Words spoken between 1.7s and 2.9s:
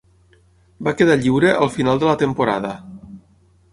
final de la temporada.